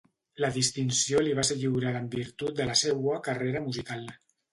La 0.43 0.47
distinció 0.53 1.19
li 1.27 1.35
va 1.39 1.43
ser 1.49 1.57
lliurada 1.59 2.01
en 2.03 2.07
virtut 2.15 2.55
de 2.61 2.67
la 2.71 2.79
seua 2.81 3.19
carrera 3.29 3.63
musical. 3.67 4.09